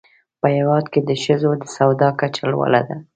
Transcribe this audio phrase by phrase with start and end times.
[0.39, 2.97] په هېواد کې د ښځو د سواد کچه لوړه ده.